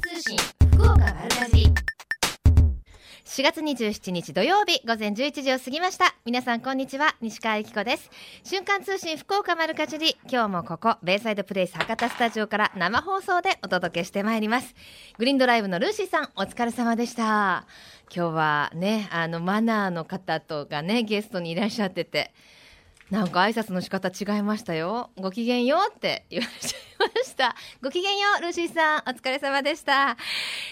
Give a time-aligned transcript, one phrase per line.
[0.00, 0.38] 通信
[0.72, 1.66] 福岡丸かじ
[3.26, 6.14] 4月27日土曜日午前11時を過ぎました。
[6.24, 8.10] 皆さんこんにちは西川由紀子です。
[8.42, 10.16] 瞬間通信福岡丸かじり。
[10.22, 14.74] 今日もここベイサイドプレイス博多スタジオから生放送でお届けしてまいります。
[15.18, 17.66] グリーンドライブのルーシーさんお疲れ様でした。
[18.14, 22.32] 今日はねあのマナーの方とがねゲストにいらっしゃってて。
[23.10, 25.10] なんか挨拶の仕方違いましたよ。
[25.16, 27.56] ごきげんようって言われちゃいました。
[27.82, 29.00] ごきげんよう、ルーシーさん。
[29.00, 30.16] お疲れ様でした。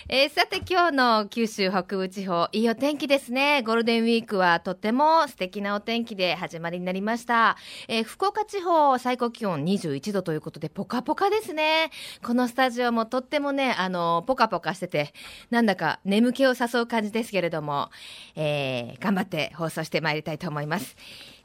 [0.09, 3.63] えー、さて今日の九州北部地方、いいお天気ですね。
[3.63, 7.57] ゴールデンウィークはとっても素敵なお天気で始まりになりました。
[7.89, 11.91] えー、福岡地方最高気温21度ということで、ポカポカですね。
[12.22, 15.13] このスタジオもとってもね、あの、ポカポカしてて、
[15.50, 17.91] なんだか眠気を誘う感じですけれども、
[18.36, 20.94] えー、頑張って放送してまいりたいと思います。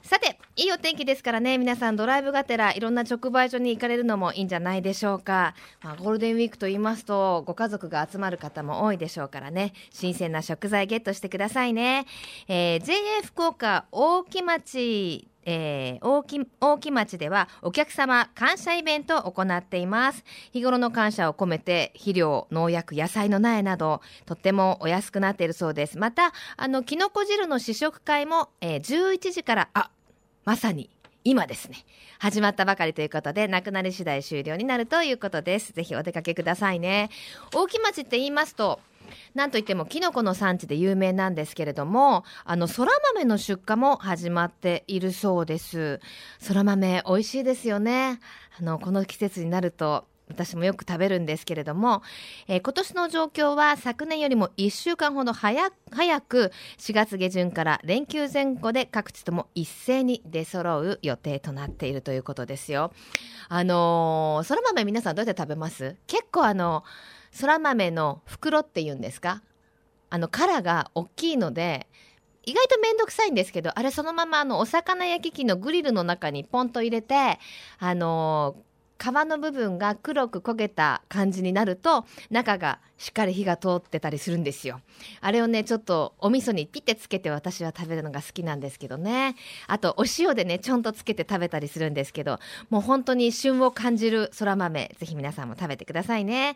[0.04, 1.58] さていいお天気ですからね。
[1.58, 9.72] 皆さんドライブがてらいろんな直売所に行かれるのもいいんじゃないでしょうか、まあ、ゴールデンウィークと言いますとご家族が集まる方も多いでしょうからね。
[9.92, 12.06] 新鮮な食材ゲットしてくださいね、
[12.50, 20.24] えー、JA 福岡大木町えー、大木大木町ではお客様感謝イベントを行っています。
[20.52, 25.98] 日頃の感謝を込めて肥料農薬野菜の苗などとってもお安くなっているそうです。
[25.98, 29.90] またあのきのこ汁の試食会も、えー、11時からあ
[30.46, 30.90] まさに
[31.24, 31.78] 今ですね。
[32.20, 35.74] 始まったばかりということでなくなり次第終了になるということです。
[35.74, 37.10] ぜひお出かけくださいね。
[37.54, 38.80] 大木町って言いますと
[39.34, 46.00] なんといってもキノコの産地で有名なんですけれどもあのそら豆の出荷も始まっているそうです。
[46.40, 48.20] そら豆美味しいですよね。
[48.60, 52.02] あのこの季節になると私もよく食べるんですけれども、
[52.48, 62.94] えー、今年の状況は昨年よりも1週間ほど早早く4月下旬から連休前後で各地とも一斉に出揃う予定となっているということですよ。
[63.50, 65.98] あのー、そら豆皆さんどうやって食べます？
[66.08, 66.84] 結構あの
[67.34, 69.42] そら豆の袋っていうんですか？
[70.10, 71.88] あの殻が大きいので
[72.44, 77.40] 意外と面倒くさいんですけどあれそのままあのお魚焼き器のグリルの中にポンと入れて
[77.80, 78.64] あのー
[79.00, 84.80] 皮の部分が黒く焦げた感じになると中がしっかり火が通ってたりするんですよ。
[85.20, 89.36] あれをねちょっとお味噌にピッてつけて私は食べるのが好きなんですけどね。
[89.68, 96.56] あとお塩でねちょんとつけて食べたりするんですけどもう本当に旬を感じるそら豆ぜひ皆さんも食べてくださいね、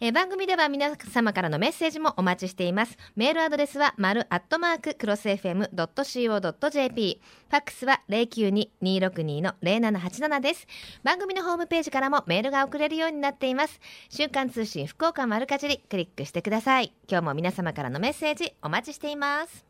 [0.00, 2.96] えー、番組では皆様からのメッセージもお待ちしています。
[3.14, 7.20] メールアドレスは丸アットマーククロス FM.co.jp
[7.50, 10.66] ファックスは092-262-0787です。
[11.02, 13.78] 番組のホームページからもメールが送れるようになっています。
[14.08, 15.81] 週刊通信福岡丸かじり。
[15.88, 16.92] クリックしてください。
[17.08, 19.64] 今日も皆様からのメッセージお待ちしています。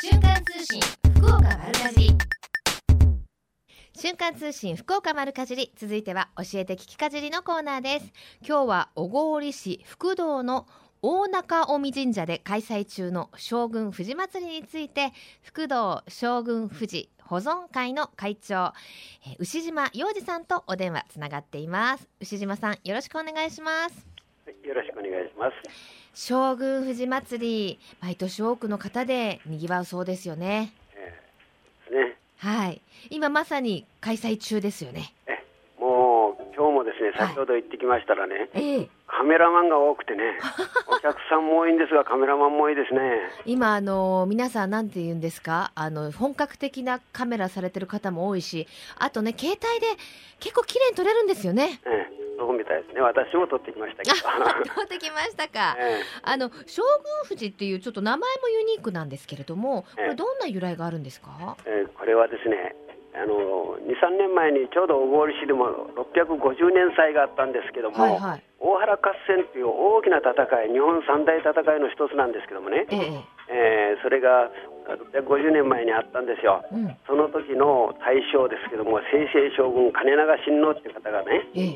[0.00, 0.80] 瞬間通信
[1.16, 2.10] 福岡丸かじり。
[3.94, 5.72] 瞬間通信福岡丸かじり。
[5.76, 8.12] 続いては教えて聞きかじりのコーナーです。
[8.46, 10.66] 今日は小郡市福道の
[11.02, 15.12] 大中尾身神社で開催中の将軍富士祭りについて
[15.42, 18.72] 福道将軍富士保存会の会長、
[19.26, 22.08] え牛島洋二さんとお電話つながっています。
[22.20, 24.11] 牛島さんよろしくお願いします
[24.64, 25.54] よろしくお願いします。
[26.14, 32.16] 将軍富士祭り毎年多くの方で賑わうそうですよね、えー、ね。
[32.38, 32.80] はい。
[33.10, 35.14] 今まさに開催中ですよね。
[35.78, 38.76] もう今日もですね先ほど行ってきましたらね、はい、え。
[38.78, 40.38] ーカメラマンが多くてね、
[40.88, 43.20] お客さんも多いんですが、カメラマンも多いですね。
[43.44, 45.70] 今、あの皆さん、なんて言うんですか？
[45.74, 48.66] あの、本格的なカメラされてる方も多いし、
[48.98, 49.86] あとね、携帯で
[50.40, 51.80] 結構綺麗に撮れるんですよね。
[51.86, 53.00] ええそうみたいですね。
[53.02, 54.74] 私も撮ってきましたけど。
[54.74, 55.76] 撮ってきましたか。
[55.78, 61.56] ええ、あの将軍富士っていうちょっと名前もユニークなんですけれども、これどんな由来があるんですか？
[61.66, 62.74] ええ、これはですね、
[63.14, 73.42] あの2、3年前にちょうど小郡市でも650年祭があったんですけども、はいはい、大原合戦という大きな戦い、日本三大戦いの一つなんですけどもね、ええ。
[73.50, 74.48] えー、それが
[75.12, 81.66] 650年前にあったんですよ、うん、その時の大将ですけども、清々将軍、金長親王っていう方がね、え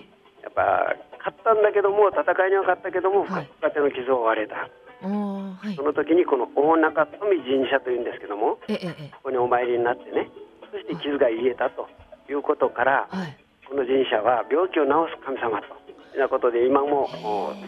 [0.47, 3.43] やっぱ勝ったんだけども、戦いには勝ったけども、深
[3.75, 4.71] 手の傷を負われた。
[5.03, 10.31] はい、その時にこの大中富神社というんですけども、ええ、ここにお参りになってね、
[10.71, 11.89] そして傷が癒えたと
[12.31, 13.37] いうことから、はい、
[13.69, 15.86] この神社は病気を治す神様と。
[16.19, 17.09] なことで今も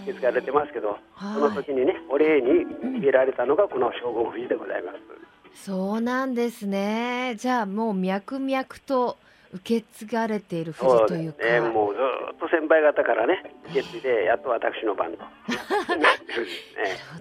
[0.02, 2.64] 受け継がれてますけど、その時にねお礼に
[2.98, 4.98] 入れられたのがこの将軍富士でございます。
[5.64, 7.34] そうなんですね。
[7.36, 9.16] じゃあもう脈々と
[9.52, 11.44] 受け継がれている富士というか。
[11.44, 12.00] ね、もうず
[12.34, 15.18] っと先輩方からね受け継いで やっと私の番と。
[15.96, 16.18] なる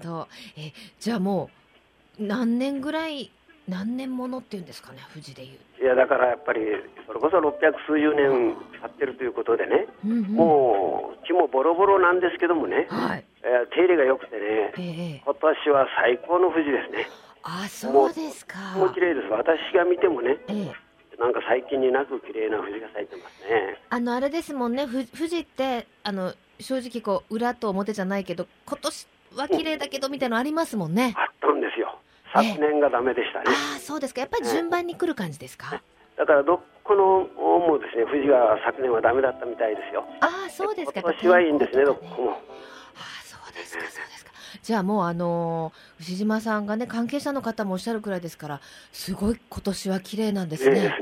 [0.01, 0.27] ほど。
[0.57, 1.50] えじゃあも
[2.19, 3.31] う何年ぐらい
[3.67, 6.61] 何年ものっていうんですかね富士でいういやだからやっぱり
[7.05, 7.51] それこそ600
[7.85, 17.07] 数十年経ってるということでね、うんうん、もう木もボロボロなんですけどもね、はい、ええー、手入れが良くてね、えー、今年は最高の富士ですね。
[17.43, 18.75] あそうですか。
[18.75, 19.27] もう綺麗です。
[19.27, 20.73] 私が見てもね、えー、
[21.19, 23.79] なんか最近になく綺麗な富士が咲いてますね。
[23.89, 31.13] あのあれですもんね、富士ってあの正直こう裏と表じゃないけど今年は綺麗だけどみたいなのありますもんね。
[31.15, 31.26] あ。
[32.33, 33.45] 昨年がダメでしたね。
[33.47, 34.21] ああそうですか。
[34.21, 35.81] やっぱり順番に来る感じですか？
[36.18, 37.27] だからどこの
[37.59, 40.06] もですね富士が昨年はダメだったみたいですよ。
[40.21, 41.01] ああそうですか。
[41.01, 42.31] 今年はいいんですねどこも。
[42.31, 42.35] あ
[43.00, 44.31] あそうですかそうですか。
[44.62, 50.75] じゃあもうあのー、牛島さんがね関係者の方もおっしゃるくらいですからすごい今年は綺麗なんですね。
[50.75, 50.95] ですね。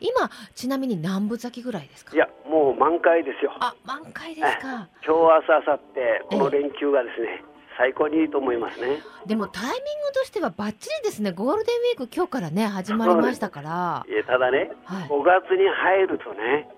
[0.00, 2.14] 今ちなみに何分咲きぐらいですか？
[2.14, 7.44] いやもう満開ですよあ満開ですか今日明日明後日この連休がですね、
[7.78, 9.02] 最高にいいと思いますね。
[9.26, 9.78] でもタイミング
[10.14, 11.32] としてはばっちりですね。
[11.32, 14.06] ゴールデンウィーク今日からね始まりましたから。
[14.08, 16.68] いやただね、はい、5月に入るとね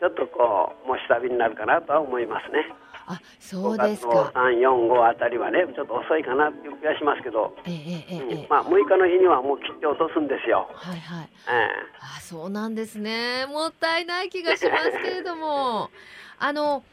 [0.00, 2.72] ちょっとこうもう下火になるかなとは思いますね。
[3.10, 4.30] あそうですか。
[4.34, 10.68] 3、4、5あたりはね、ちょっと遅いかなっていう気がしますけど、ええええ、うん、まあ、6日の日にはもう切って落とすんですよ。
[10.74, 11.28] はいはい。
[11.48, 11.68] ええ、
[12.00, 13.46] あそうなんですね。
[13.48, 15.88] もったいない気がしますけれども、
[16.38, 16.84] あの、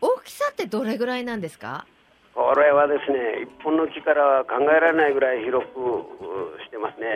[0.00, 1.86] 大きさってどれぐらいなんですか？
[2.34, 5.78] これはですね、一本の木からは考えられないぐらい広く
[6.66, 7.06] してますね。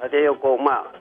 [0.00, 0.92] 縦横、まあ、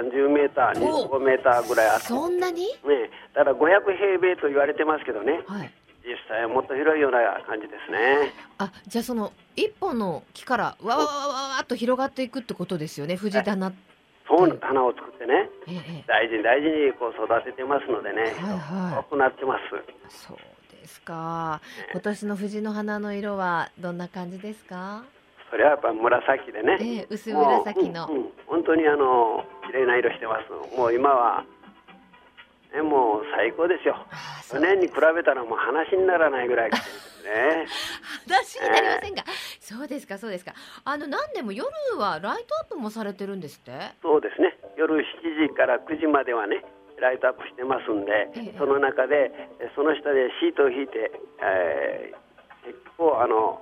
[0.00, 2.06] 30メーター、25メーターぐらいあって。
[2.06, 2.64] そんなに？
[2.64, 5.44] ね、だから500平米と言われてますけどね。
[5.46, 5.70] はい。
[6.04, 8.32] 実際はもっと広いような感じですね。
[8.58, 13.14] あ、じゃあその一本の木からわわわわわっと広がっていくってことですよね。
[13.14, 13.72] 藤棚。
[14.26, 18.32] そう棚を作ってね、ええ、大事に大事にこう育ててますのでね、はい
[18.94, 20.16] はい、くなってます。
[20.26, 20.36] そう
[20.82, 21.60] ですか？
[21.92, 25.04] 今年の藤の花の色はどんな感じですか？
[25.50, 26.78] それはやっぱ紫でね。
[26.80, 28.32] ええ、薄紫の、うんうん。
[28.46, 30.76] 本当にあの綺麗な色してます。
[30.76, 31.44] もう今は
[32.74, 33.96] ね、もう最高ですよ。
[34.50, 37.66] 去年に比べたらもう話にならないぐらいですね。
[38.26, 40.54] 話になりませんか、えー、そうですか、そうですか。
[40.84, 41.68] あの、何でも夜
[41.98, 43.72] はライトアップもされてるんですって？
[44.02, 44.56] そうですね。
[44.78, 46.64] 夜7時から9時まではね、
[47.02, 49.34] ライトアップしてますんで、えー、その中で、
[49.74, 51.10] その下でシートを引いて、
[51.42, 53.58] えー、結構あの、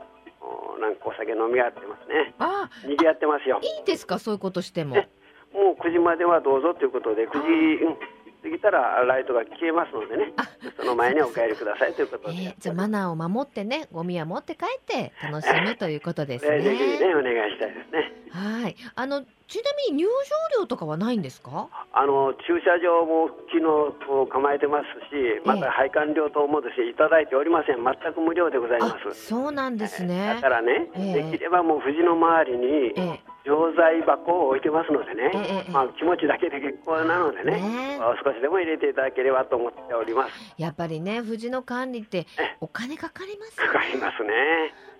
[0.78, 2.34] なんかお酒飲み合ってますね。
[2.38, 2.86] ああ。
[2.86, 3.60] 賑わってますよ。
[3.62, 4.96] いいですか、そういうことしても。
[5.52, 7.96] もう9時まではどうぞということで、9時、うん
[8.42, 10.32] 過ぎたらライトが消えますのでね
[10.76, 16.62] その前にお帰りくださいということで、えー、じゃあマナーを守ってねゴミは持って帰って楽しむということですね。
[16.62, 18.19] ぜひねお願いしたいですね。
[18.32, 18.76] はい。
[18.94, 21.68] あのちなみに入場料とかはないんですか？
[21.92, 27.82] あの駐車場も昨日構えてますしまた配管料等もですねいただいておりません。
[27.82, 29.26] 全く無料でございます。
[29.26, 32.66] そうなんですね、だからね、えー、できればもう富士の周りに、
[32.96, 37.98] えー錠剤箱を置いてますのでね、ええ、まあ、気持ちだけで結構なのでね、ね。
[38.24, 40.54] 少しでも入れていただければと思っております。
[40.58, 42.26] やっぱりね、藤の管理って
[42.60, 44.32] お金かかります、ね、かかりますね。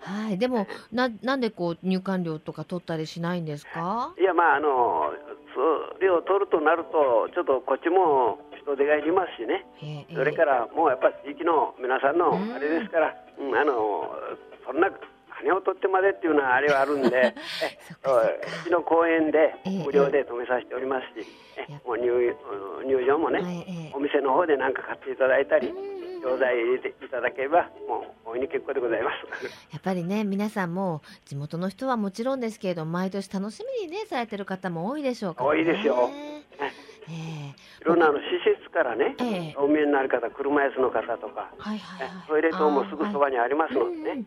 [0.01, 4.15] はい、でもななんでこう入管料とか取ったりしないんですか？
[4.19, 5.13] いや、まああの、
[5.53, 9.65] それを取るとなると、ちょっとこっちも人手がいりますしね、
[10.13, 14.09] それからもうやっぱ地域の皆さんのあれですから、うん、あの
[14.65, 14.89] そんな
[15.41, 17.33] 金を取ってまでっていうのはあれはあるんで
[18.05, 19.55] うちの公園で
[19.85, 21.27] 無料で止めさせておりますし、
[21.57, 22.35] えー、もう入
[22.85, 25.73] 入場もね、えー、お店の方で何か買っていただいたり。
[26.21, 29.45] 錠剤入れていただければもう大いに結構でございます。
[29.73, 36.09] やっぱりね皆さんも地元の人はもちろんですけれど毎年楽しみにねされてる方も多いでしょうから、ね、多いですよ、
[36.59, 44.25] えー、いろんなあの施設からね、えー、お見えになる方車椅子の方とか、はいはいはい、トイレ等もすぐそばにありますのでね、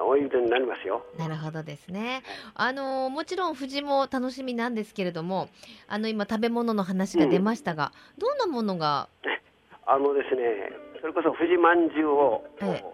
[0.00, 0.24] 多い。
[0.24, 1.04] ことになりますよ。
[1.18, 2.22] なるほどですね。
[2.54, 5.48] あのもちろん富士も楽しみなんですけれども、
[5.86, 9.08] あの今食べ物の話が出ましたが、うん、どんなものが？
[9.86, 10.42] あのですね、
[11.00, 12.84] それこそ富士まんじゅうを、ええ、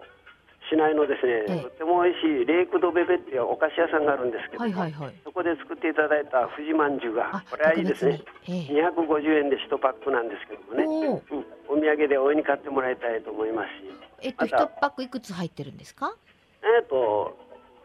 [0.71, 8.23] 市内のですね、ええ、とても美味しいレイクドベベっていうお菓子屋さんがあるんですけど、はいはいはい、そこで作っていただいた富士まんじゅうがこれはいいですね。
[8.47, 13.91] ええ、250円で1パックなんですけどもね、うん、お土産で大いに買ってもらいたいと思いますし。
[14.23, 16.15] えっと1パックいくつ入ってるんですか？
[16.63, 17.35] えっ、ー、と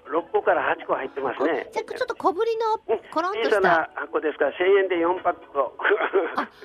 [0.07, 1.69] 6個から8個入ってますね。
[1.75, 2.79] ちょっと小ぶりの
[3.11, 3.91] コロンとした。
[3.97, 5.65] 箱ですから1000円で4パック売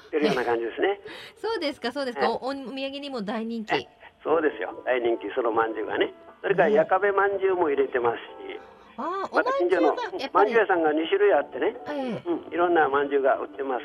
[0.07, 1.01] ってるような感じですね。
[1.41, 2.29] そうですかそうですか。
[2.29, 3.87] おお土産にも大人気。
[4.23, 6.13] そうですよ大人気そのまんじゅうがね。
[6.41, 8.59] それからやかべまんじゅうも入れてますし。
[8.97, 9.95] あまた近所の
[10.33, 13.83] まんじゅう屋さんが2種類あってね、えー、うん、いろんなまんじゅうが売ってます。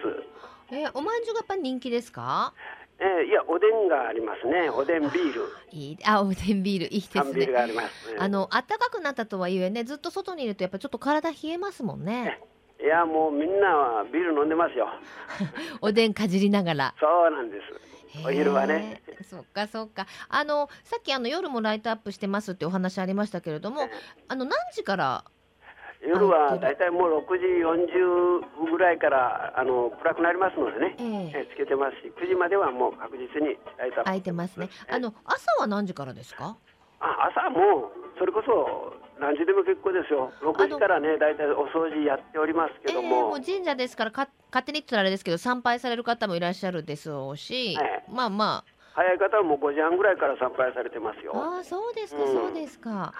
[0.74, 2.52] えー、おまんじゅうがやっぱ人気ですか？
[2.98, 4.68] えー、いやおでんがありますね。
[4.70, 5.42] おでんビール。
[5.70, 7.32] いいあおでんビールいいですね。
[7.32, 12.40] ビールがあります、ね、あの暖かくなったとはいえねずっと外にいるとやっぱちょっと体冷えますもんね。
[12.80, 14.88] いやもうみんなはビール飲んでますよ。
[15.80, 16.94] おでんかじりながら。
[17.00, 17.95] そうなんです。
[18.24, 19.02] お昼はね。
[19.28, 20.06] そっかそっか。
[20.28, 23.88] あのさっきあの夜もライトアップしてますってお話ありましたけれども、
[24.28, 25.24] あの何時から
[26.06, 27.46] 夜は大体もう6時
[28.66, 34.68] 40ぐらいからあの暗くなりますのでね、えー、つけてますし、9時まではもう確実にライトアップ開いてますね。
[34.88, 36.56] あの朝は何時からですか？
[37.00, 40.32] あ朝もそれこそ何時でも結構ですよ。
[40.42, 51.32] 6時からね大体お掃除やっておりますけども、えー、もう神社ですからか勝手に言ったらあれですけど参拝される方もいらっしゃるでしょうし、はい、まあまあ早い方はもう5時半ぐらいから参拝されてますよ。
[51.34, 53.12] あそうですか、うん、そうですか。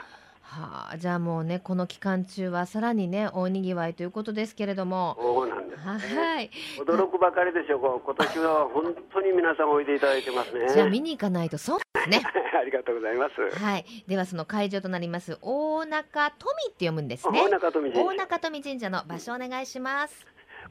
[0.47, 5.17] はあ、じゃあもうねこの期間中はさらにね大にぎわいということですけれども。
[5.21, 6.50] そうなんです、ね、はい。
[6.79, 8.00] 驚くばかりでしょう。
[8.00, 10.69] 今年は本当に皆さんおいでいただいてますね。
[10.73, 12.23] じゃあ見に行かないとそうですね。
[12.59, 13.59] ありがとうございます。
[13.59, 13.85] はい。
[14.07, 17.41] ではその会場となります大中富って読むんですね。
[17.41, 18.05] 大中富神社。
[18.05, 20.26] 大中富神社の場所お願いします。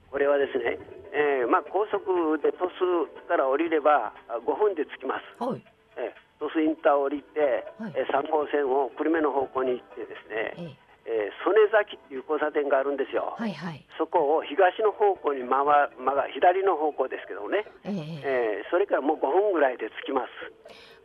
[0.09, 0.79] これはですね、
[1.11, 5.61] えー、まあ高速で鳥栖から降りれば5分で着きます、はい。
[5.97, 10.85] えー鳥栖インターを降りて、はい、え3号線を久留米の方向に行ってですね、ええ。
[11.05, 15.61] ー、曽根崎っていう交差点があるんですよ、はいはい、そこを東の方向に回
[15.93, 20.33] 曲が左の方向ですけどね、えー、えー、それからもう5分ぐらいで着きます。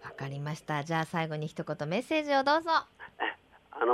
[0.02, 0.82] わかりました。
[0.82, 2.70] じゃあ最後に一言メッセージをどうぞ。
[3.72, 3.90] あのー、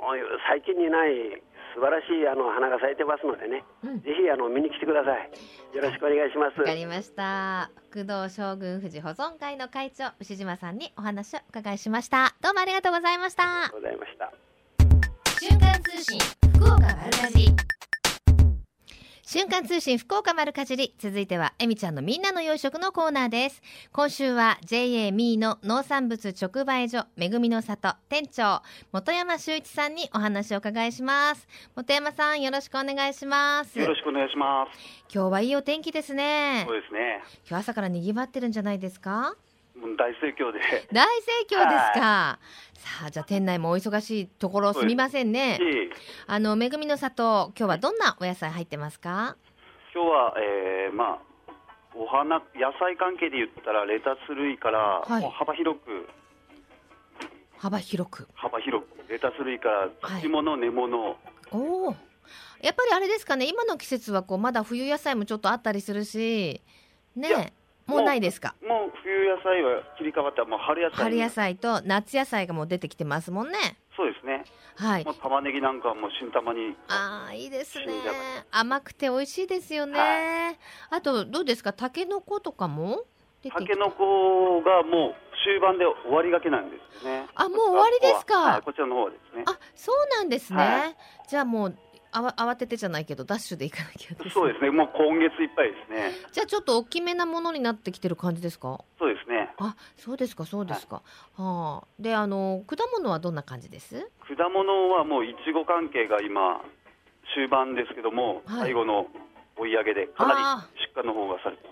[0.00, 1.42] もう最近にない
[1.74, 5.30] 素晴らしいあの花が咲いてますのでね、うん、ぜひあの見に来てください。
[5.76, 6.60] よろしくお願いします。
[6.60, 7.70] わかりました。
[7.92, 12.34] 工藤将軍富士保存会の会長牛島さんにお話を伺いしました。
[12.40, 13.42] どうもありがとうございました。
[13.44, 14.32] ありがとうございました。
[15.40, 16.18] 瞬間通信
[16.54, 17.46] 福岡丸かじ
[19.24, 23.62] 瞬間通信福岡丸かじり続いてはえみちゃんのみんなの洋食のコーナーです。
[23.92, 31.46] 今週は JA ミーの農産物直売所めぐみの里店長本山修一さんにお話を伺いします。
[31.76, 33.78] 本山さんよろしくお願いします。
[33.78, 34.78] よろしくお願いします。
[35.14, 36.64] 今日はいいお天気ですね。
[36.66, 37.22] そうですね。
[37.48, 39.36] 今日朝から賑わってるんじゃないですか？
[39.96, 40.60] 大盛況で。
[40.92, 42.38] 大盛況ですか、
[42.74, 45.58] さあじゃあ店内もお忙しいところすみませんね。
[46.26, 49.36] あのめぐみの里今日はどんなお野菜入ってますか？
[49.94, 51.18] 今日は、えー、まあ
[51.94, 56.08] お花野菜関係で言ったらレタス類から、はい、幅広く。
[57.58, 58.28] 幅広く。
[58.34, 59.10] 幅広く。
[59.10, 59.88] レタス類から
[60.20, 61.16] 茎物、はい、根物
[61.50, 61.94] おお
[62.62, 66.62] やっぱりあれですかね今の季節はこうまだ冬野菜もちょっとあったりするし
[67.14, 67.52] ね
[67.86, 73.78] もうないですかもう冬野菜は切り替わったもう春野菜春野菜と夏野菜がもう出てきてますもんね。
[73.96, 74.44] そうですね。
[74.76, 75.04] はい。
[75.04, 77.86] もう玉ねぎなんかはもう新玉にああいいですね。
[78.50, 80.58] 甘くて美味しいですよね、はい、
[80.90, 81.72] あとどうですか？
[81.72, 83.04] たけのことかも？
[83.42, 87.26] たけのこがもう終盤で終わりがけなんですね。
[87.34, 89.42] あもう終わりですか、はい、こちらの方ですね。
[89.46, 90.96] あそうなんですね、はい、
[91.28, 91.76] じゃあもう
[92.12, 94.70] あわ慌ててじゃないけどダッシュで行かなきゃ、ね、そうですね。
[94.70, 96.12] もう今月いっぱいですね。
[96.30, 98.84] じゃあちょっと大きめなものになってきてる感じですか？
[98.98, 99.52] そうですね。
[99.58, 101.02] あそうですかそうですか、
[101.36, 101.86] はあ。
[101.98, 104.10] であの果物はどんな感じです？
[104.28, 106.60] 果物はもういちご関係が今
[107.34, 109.06] 終盤ですけども、はい、最後の
[109.56, 111.62] 追い上げでかなり出荷の方がされて。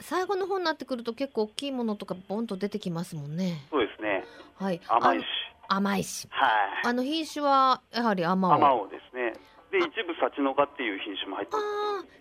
[0.00, 3.64] 最後の方になってくると結構大きいものとかボンと出てきますもんね。
[3.70, 4.24] そうですね。
[4.56, 4.80] はい。
[4.88, 5.24] 甘いし。
[5.68, 6.28] 甘いし。
[6.30, 6.50] はい。
[6.84, 9.32] あの品種はやはり甘お甘おですね
[9.80, 11.60] で一部幸の花っていう品種も入ってま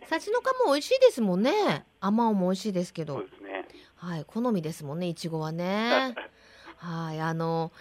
[0.08, 0.28] す。
[0.28, 1.86] 幸の花も美味しいですもんね。
[2.00, 3.16] 甘おも美味しいですけど。
[3.16, 3.68] そうですね。
[3.96, 6.16] はい好みですもんねいちごはね。
[6.78, 7.72] はいあの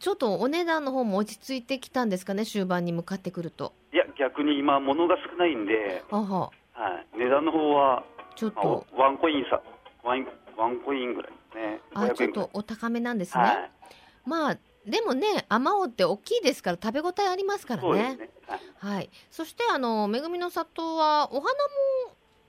[0.00, 3.72] ちょっとお値段の方も落ち着いてきたんですかね終盤に向かってくると。
[3.92, 6.02] いや逆に今物が少ないんで。
[6.10, 9.62] あは、はい、値段の方はちょっと、まあ、ワンコインさ
[10.02, 11.80] ワンワンコインぐらいですね。
[11.94, 13.70] あちょっとお高めなんですね、はい、
[14.26, 18.16] まあでもね、あまおうって大きいですから食べ応えありますからね。
[18.16, 19.10] ねはい、はい。
[19.30, 21.50] そしてあのめぐみの里はお花も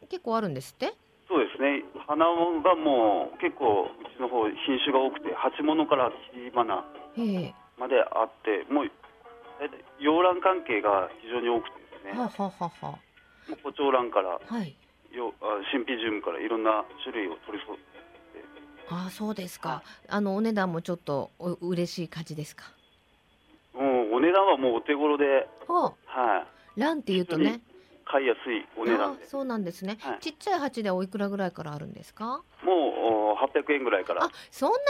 [0.07, 0.93] 結構あるんですって？
[1.27, 1.83] そうですね。
[2.07, 2.25] 花
[2.63, 6.85] がもう結構うちの方品種が多くて、鉢物から火花
[7.77, 8.91] まであって、もう
[9.99, 12.19] 洋蘭関係が非常に多くてですね。
[12.19, 12.99] はははは。
[13.49, 14.77] もう胡蝶蘭から、はい、
[15.11, 15.33] よ
[15.71, 17.73] シンピジウムからいろんな種類を取りそ
[18.89, 19.83] ああそうですか。
[20.07, 22.65] あのお値段もちょっとお嬉しい感じですか？
[23.75, 25.93] うん、お値段はもうお手頃で、は
[26.75, 26.79] い。
[26.79, 27.61] ランっていうとね。
[28.09, 32.41] 買いやすいお値段そうなんですね、はい、ちっちゃい鉢でおいくらぐらいからあるんですか？
[32.63, 34.23] もう800円ぐらいから。
[34.23, 34.83] あそんなに？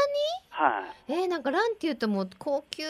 [0.49, 1.13] はい。
[1.13, 2.87] えー、なんかランっていうともう高級っ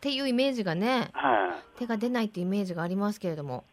[0.00, 3.64] ていうイメージがね、はい、手が出ないっていうイメージがありますけれども。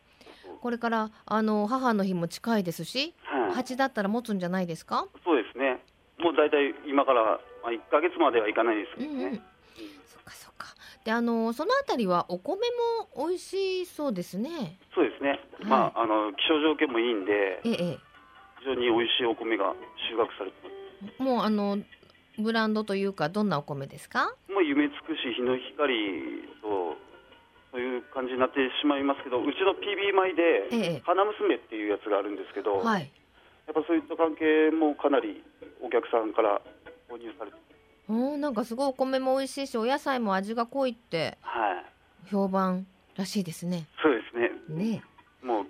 [0.61, 5.05] これからあの母の日も近いですし、はい、鉢だったら持つんじゃないですか？
[6.43, 9.23] 大体今から、まあ、1か月まではいかないですけどね。
[9.23, 9.41] うんうん
[10.05, 10.67] そっかそっか。
[11.05, 12.59] であのそのあたりはお米
[13.15, 14.77] も美味しそうですね。
[14.93, 15.29] そうですね。
[15.31, 17.97] はい、まああの気象条件もいいんで、ええ、
[18.59, 19.73] 非常に美味しいお米が
[20.09, 20.57] 収穫されて
[21.01, 21.79] ますもうあの
[22.37, 24.35] ブランドというかどんなお米ですか？
[24.49, 25.93] もう夢尽くし日の光
[26.61, 26.95] と
[27.71, 33.11] そういう感じになってしまいますけどうちの PB 米で、花娘っていうやつがあるんですけど、はい、
[33.67, 35.43] やっぱそういった関係もかなり
[35.81, 36.61] お客さんから
[37.09, 37.57] 購入されて
[38.09, 41.37] おなんかすごいお米も美味しいしお野菜も味が濃いって
[42.29, 43.85] 評判らしいですね。
[44.01, 44.51] そうですね。
[44.91, 45.03] ね。
[45.41, 45.65] もう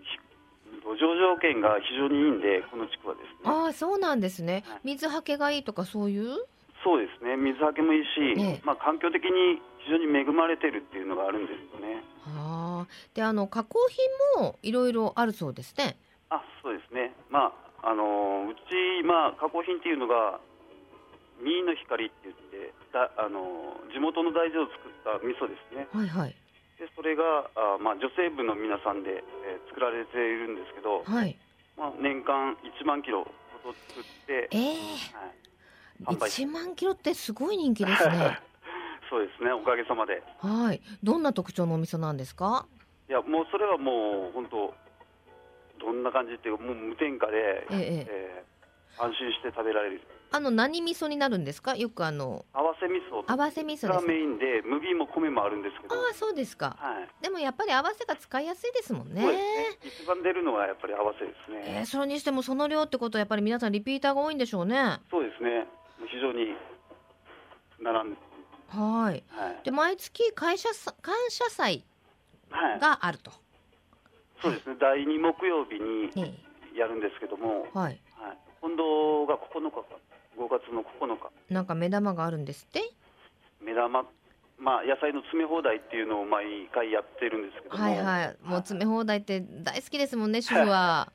[0.84, 3.32] 土壌条件が非常にいいんでこの地区はですね。
[3.46, 6.46] ああそうなんですね、水はけがいいとかそういう？
[6.84, 7.38] そうですね。
[7.38, 12.04] 水はけもいいし、ね、まあ、環境的に非常に恵まれてるっていうのがあるんですよね。
[12.28, 13.80] あであの加工
[14.36, 15.98] 品もいろいろあるそうですね。
[16.30, 17.54] あそうですね、まあ
[17.84, 20.40] あのうち、まあ、加工品っていうのが
[21.42, 25.88] ミーの光って言ってだあの地元の大豆を作った味噌ですね。
[25.92, 26.36] はいはい。
[26.80, 31.38] でそれがあ、まあ、女性部の皆さんで、えー、作られているんですけど、はい。
[31.78, 33.24] まあ、年間1万キロ
[33.64, 36.06] ほど作って、えー。
[36.06, 38.40] はい、1万キロってすごい人気ですね。
[39.10, 39.52] そうですね。
[39.52, 40.24] おかげさまで。
[40.40, 40.82] はい。
[41.04, 42.66] どんな特徴のお味噌なんですか？
[43.10, 44.74] いやもうそれはもう本当
[45.84, 48.08] どんな感じっていうかもう無添加で、ええ。
[48.08, 50.02] えー、安心して食べられる。
[50.32, 51.76] あの何味噌になるんですか？
[51.76, 53.24] よくあの合わせ味噌。
[53.28, 55.94] 合わせ味噌がメインで麦も米もあるんですけど。
[55.94, 59.28] ああそうですか、はい、でもやっぱり合わせが使いやすいですもんね。
[59.28, 59.38] ね。
[59.84, 61.64] 一番出るのはやっぱり合わせですね。
[61.82, 64.98] えー、それにしてもその量ってことはやっぱり皆さんリピーターが多いんでしょうね。
[65.12, 65.68] そうですね。
[66.08, 66.56] 非常に
[67.80, 68.20] 並んで。
[68.70, 70.70] はい、はい、で毎月会社
[71.04, 71.86] 感謝祭
[72.82, 73.40] があると、はい、
[74.44, 74.76] そうですね。
[74.80, 76.12] 第2木曜日に
[76.78, 79.82] やるんですけども、はい、はい、今度が9日か
[80.38, 82.84] 5月の9日なんか目玉があるんですって？
[83.62, 84.04] 目玉
[84.60, 88.38] まあ野菜の詰め放題っていうのを毎回やってるんですけどはいはい。
[88.44, 91.12] もう詰め放題って大好きですもんね 主婦は。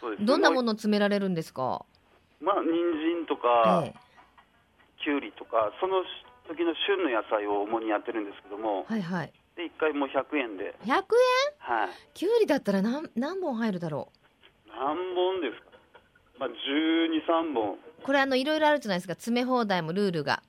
[0.00, 1.84] そうです、どんなもの詰められるんですか？
[2.40, 3.94] まあ人参とか、ええ、
[5.04, 6.02] きゅうりとかその
[6.48, 8.84] 時の旬の野菜を主にやってるんですけども。
[8.88, 10.74] はいはいで1回もう100円で。
[10.84, 11.02] 100円？
[11.58, 11.88] はい。
[12.14, 14.10] きゅうりだったら何何本入るだろ
[14.66, 14.68] う？
[14.70, 15.78] 何本ですか？
[16.38, 17.78] まあ123本。
[18.02, 19.14] これあのいろいろあるじゃないですか。
[19.14, 20.42] 詰め放題もルールが。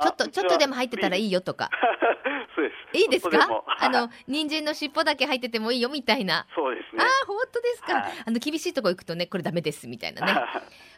[0.00, 1.70] ちょっとちょっとでも入ってたらいいよとか。
[2.54, 2.98] そうです。
[3.02, 3.64] いいですか？
[3.80, 6.46] あの人参の尻尾だけ入っててもいいよみたいな。
[6.54, 7.02] そうですね。
[7.04, 10.32] あ本当ですか、はい、あの厳しいとこ行くとねこれダメですみたいなね。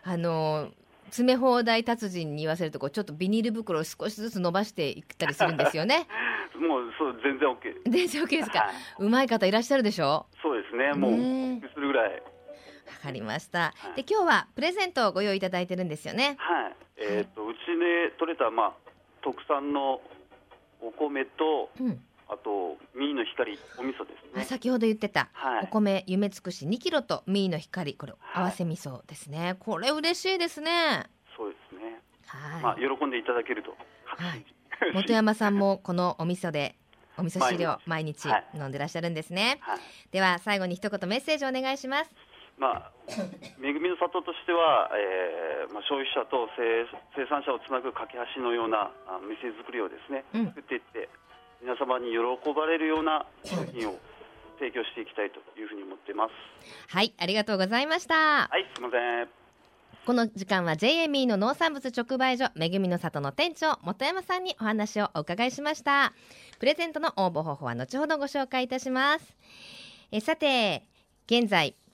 [0.04, 0.70] あの
[1.10, 6.06] 詰め放題達人に言わせるとこうちょっとビニール袋を少しずつ伸ばしていったりするんですよね。
[6.56, 10.26] もうそう全然 OK 全然 OK ですか、はい、うまい方いらっしゃるでしょ？
[10.42, 10.92] そうですね。
[10.92, 11.12] もう
[11.74, 12.12] するぐらい。
[12.12, 12.20] わ
[13.02, 16.36] かりました、はい、で今日はプレゼントをご用意いただいてるんですよね。
[16.38, 16.74] はい。
[16.98, 18.72] えっ、ー、とうちで取れたまあ
[19.22, 20.00] 特産の
[20.82, 22.00] お米と、うん、
[22.32, 24.44] あとミーの光お味噌ですね。
[24.44, 31.10] 先ほど言ってた、はい、お米夢尽くし2キロとミーの光これ合わせ味噌ですね、はい、これ嬉しいですね。
[31.36, 32.00] そうですね。
[32.26, 32.62] はい。
[32.62, 33.70] まあ喜んでいただけると。
[34.04, 34.44] はい。
[34.94, 36.76] 本山さんもこのお味噌で
[37.18, 38.28] お味噌汁を毎日。
[38.54, 39.78] 飲んでらっしゃるんですね、はい、
[40.10, 42.10] では最後に一言メッセージお願いします。
[42.60, 42.92] まあ、
[43.64, 46.44] 恵みの里としては、えーまあ、消費者と
[47.16, 48.92] 生産者をつなぐ架け橋のような
[49.24, 51.08] 店作りをですね、うん、作っていって
[51.62, 53.98] 皆様に喜ばれるような商品を
[54.58, 56.32] 提供していきたいというふうに思っています。
[56.88, 58.48] はいありがとうございました。
[58.48, 59.28] はいすみません。
[60.06, 66.12] この時間は JME の農産物直売所恵みの里の店長本山さんにお話をお伺いしました。
[66.58, 69.36] プレゼントの応募方法は後ほどご紹介いたします。
[70.10, 70.84] えさて
[71.26, 71.76] 現在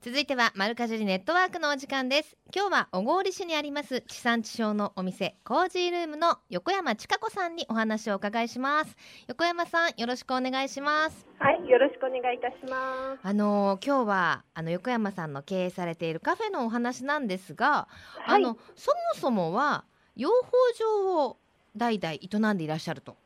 [0.00, 2.36] 続いてはマルカジュリネットワークのお時間です。
[2.54, 8.96] 今日は小郡市にあります地産地消のお店コージールームの横山千佳子さんにお話をお伺いします。
[9.26, 11.26] 横山さんよろしくお願いします。
[11.40, 13.20] はいよろしくお願いいたします。
[13.24, 17.88] あの今日はあの横山さんの経営されているカフェのお話なんですが、
[18.24, 19.84] はい、あのそもそもは
[20.14, 21.38] 養蜂場を
[21.76, 23.16] 代々営んでいらっしゃると。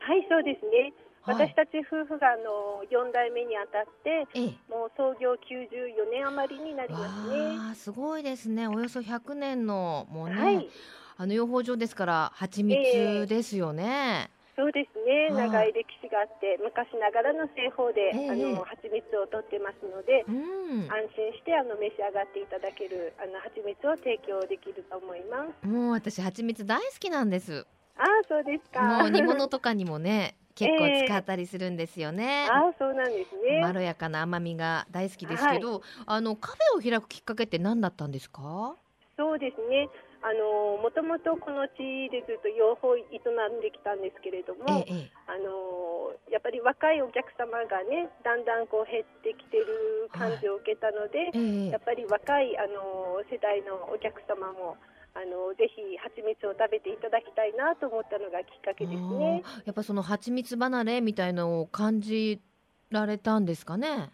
[0.00, 0.92] はいそうですね
[1.26, 7.74] 私たち夫婦があの4代目にあたって、ええ、もう創業94年余りになりますね。
[7.74, 8.68] すごいですね。
[8.68, 10.68] およそ100年のもうね、はい、
[11.16, 14.30] あの養蜂場ですから蜂蜜ですよね。
[14.56, 25.66] そうですね、長い歴史があって昔ながらの製法で、えー、あの蜂蜜を取ってますので、うん、安心してあの召し上がっていただけるあの蜂蜜を提供できると思います。
[25.66, 27.66] もう私蜂蜜大好きなんです。
[27.98, 29.02] ああそうですか。
[29.02, 32.46] もう煮物とかにもね結構使ったりするんですよね。
[32.46, 33.60] えー、あそうなんですね。
[33.60, 38.76] まろやかな甘みが大好きですけど、はい、あのカフェを開くきっかけって何だったんですか？
[39.16, 39.88] そうですね。
[40.24, 54.80] あのもともとこの地でずっと養蜂営んできたんですけれども、ええ、あのやっぱり若いお客様がねだんだんこう減ってきてる感じを受けたので、はいえ、やっぱり若いあの世代のお客様も
[55.16, 59.42] あのぜひ蜂蜜を食べていただきたいなと思ったのがきっかけですね。
[59.64, 62.40] やっぱその蜂蜜離れみたいのを感じ
[62.90, 64.10] られたんですかね？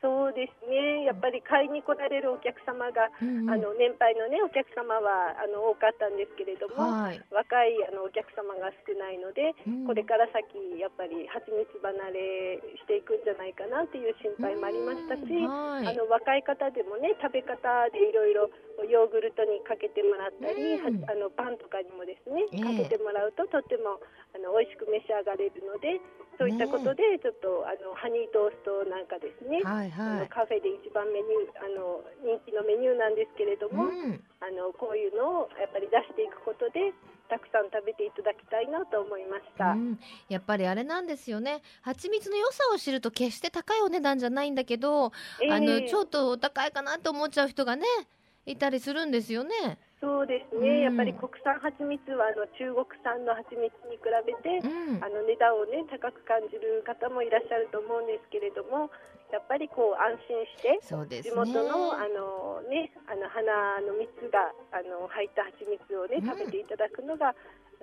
[0.00, 17.58] そうですね、やっぱり買いに来られるお客様が、うんうん、あの年配の、ね、お客様はあの多かったんですけれども、はい、若いあのお客様が少ないので、うん、これから先、やっぱり蜂蜜離れしていくんじゃないかなという心配もありましたし、はい、あの若い方でもね、食べ方
[17.90, 18.48] でいろいろ
[18.88, 24.00] ヨーグルトにかけてもらったり、うん、あのパンとかにもですね、かけてもらうと、とっても
[24.34, 26.00] あの美味しく召し上がれるので、
[26.38, 36.94] そういったことで、ちょっとあのハニートーストなんかですね、はいはい、カフェで一番メニューあの人気のメニューなんですけれども、うん、あのこういうのをやっぱり出していくことで
[37.28, 39.98] たくさん食べていただきたいなと思いました、うん、
[40.28, 41.62] やっぱりあれなんですよね。
[41.82, 47.86] 蜂蜜の良さを知ると決して高いお値段じゃないんだけど、えー、あのちょっとお高いかなと思っちゃう人がね
[48.46, 49.78] いたりするんですよね。
[50.04, 58.92] そうですね、うん、やっぱり国産蜂蜜はあの中国産の蜂蜜に比べて、うん、あの値段をね高く感じる方もいらっしゃると思うんですけれども、
[59.32, 67.32] やっぱりこう安心して地元のあのねあの花の蜜があの入った蜂蜜をね食べていただくのが、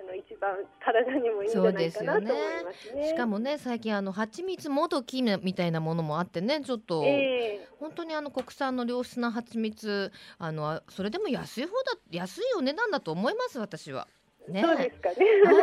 [0.02, 3.08] あの一番体にもいいんじゃないかなと思いますね。
[3.08, 14.08] しかもね最近あの蜂蜜もどきみたいなものもあってねちょっと、えー、本当にあの国産の良質な蜂蜜あのそれでも安い方だ安いお値段だと思います私は。
[14.48, 15.16] ね、そうですかね。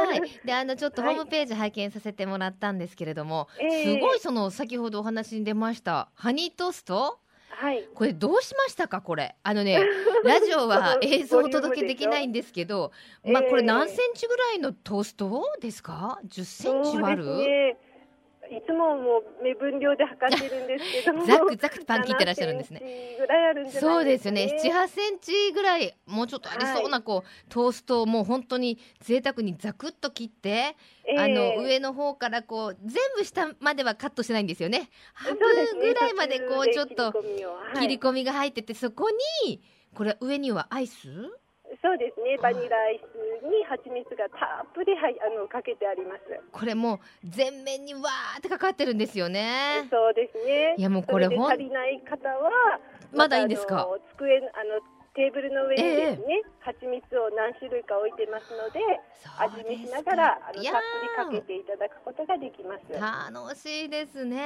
[0.06, 0.21] はい。
[0.45, 7.19] で、あのちょっとホームページ拝見させてもらったんですけれども、はい、すごいその先ほどお話に出ました、ハニートースト。
[7.59, 9.35] はい、これどうしましたかこれ。
[9.43, 9.83] あのね
[10.23, 17.77] ラジオは映像をお届けできないんですけどまあこれ何センチぐらいのトーストですか？10センチある、ね、
[18.51, 22.81] いつももう目分量で測ってるんですけどざくざくパン切ってらっしゃるんですね。
[23.19, 24.57] ぐらいあるんじゃないですか、ね、そうですよね。
[24.59, 30.75] 七八センチぐらいもうちょっとありそうなこう、はい、トーストをもう本当に贅沢にざくっと切って、
[31.07, 34.89] えー、あの上の方からこう全部下まではカットしないんですよね。
[35.13, 37.13] 半分ぐらいまでこうちょっと
[37.75, 39.09] 切り込みが入ってて、そこ
[39.43, 39.62] に
[39.93, 41.07] これ上にはアイス？
[41.82, 42.38] そうですね。
[42.41, 46.21] バニラアイスに蜂蜜がたっぷりはいあのかけてあります。
[46.51, 49.88] これも全面にわーってかかってるんですよね。
[49.89, 50.75] そうですね。
[50.77, 52.79] いやもうこれ足りない方は
[53.13, 53.88] まだいいんですか？
[54.17, 54.82] 机あの
[55.15, 58.79] テーブルの上にですね、えー、蜂蜜を何種類か置いてますので、
[59.38, 60.69] 味見しながらあのたっぷり
[61.15, 63.34] かけていただくことができます。
[63.34, 64.38] 楽しいですね。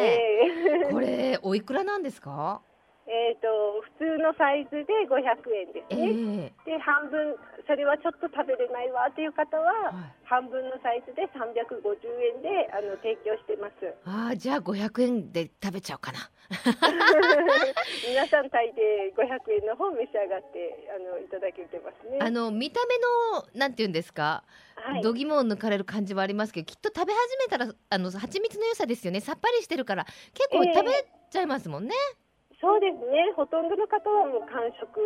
[0.00, 2.62] えー、これおいくらなんですか？
[3.04, 7.36] えーと、普通のサイズで500円ですね、えー、で半分
[7.68, 11.84] それはちょっと食べれないわという方は、はい、半分のサイズで350
[12.32, 13.92] 円であの提供してます。
[14.04, 16.32] ああじゃあ500円で食べちゃおうかな。
[18.08, 22.18] 皆さん大抵500円の方召し上がってあのいただけてますね。
[22.20, 22.96] あの見た目
[23.36, 24.44] のなんていうんですか、
[24.76, 29.20] はい、度肝を抜かれる感じはありますけどきっと食べ始めたらあの蜂蜜の良さですよね。
[29.20, 32.23] さっぱりしてるから結構食べちゃいますもんね、えー
[32.64, 33.28] そうですね。
[33.36, 34.96] ほとんどの方はもう完食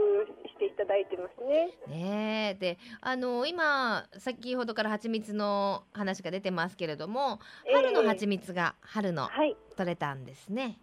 [0.46, 1.74] していただいてますね。
[1.88, 7.40] ねで、あの今先ほどから蜂蜜の話が出てますけれども、
[7.72, 9.28] 春の蜂蜜が春の
[9.76, 10.78] 取れたんですね。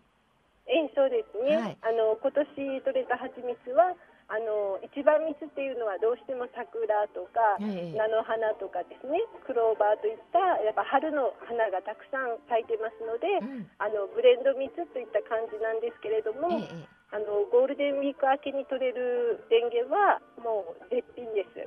[0.67, 1.55] えー、えー、そうですね。
[1.55, 6.73] はい、あの今年取れた蜂蜜はあの一番蜜っていうのはどうしても桜
[7.13, 16.65] とか、菜の花とかですねクローバーといったやっぱ春の花がたくさん咲いてますので、うん、あのブレンド蜜といった感じなんですけれども、
[17.13, 21.61] あのゴールデンウィーク明けに取れる電源はもう絶品です。